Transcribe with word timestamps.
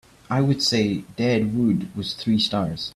I 0.31 0.41
would 0.41 0.63
say 0.63 1.03
Dead 1.15 1.55
Wood 1.55 1.95
was 1.95 2.15
three 2.15 2.39
stars 2.39 2.89